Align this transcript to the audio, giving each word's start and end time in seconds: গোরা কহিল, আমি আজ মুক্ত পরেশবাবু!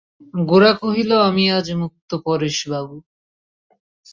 গোরা 0.49 0.71
কহিল, 0.81 1.11
আমি 1.27 1.43
আজ 1.57 1.67
মুক্ত 1.81 2.09
পরেশবাবু! 2.25 2.95